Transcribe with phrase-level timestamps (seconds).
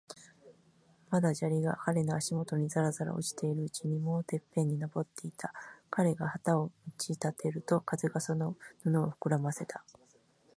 [1.11, 5.53] まだ砂利が彼の足もとにざらざら落ちているうちに、もうてっぺんに登っていた。
[5.91, 9.85] 彼が旗を打ち立てると、風がその布をふくらませた。